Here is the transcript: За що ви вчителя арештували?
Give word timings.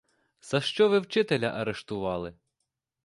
За 0.41 0.61
що 0.61 0.89
ви 0.89 0.99
вчителя 0.99 1.47
арештували? 1.47 2.33